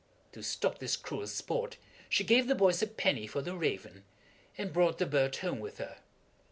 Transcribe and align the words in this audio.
To 0.31 0.41
stop 0.41 0.79
this 0.79 0.97
cruel 0.97 1.27
sport 1.27 1.77
she 2.09 2.23
gave 2.23 2.47
the 2.47 2.55
boys 2.55 2.81
a 2.81 2.87
penny 2.87 3.27
for 3.27 3.43
the 3.43 3.55
raven, 3.55 4.03
and 4.57 4.73
brought 4.73 4.97
the 4.97 5.05
bird 5.05 5.35
home 5.35 5.59
with 5.59 5.77
her. 5.77 5.99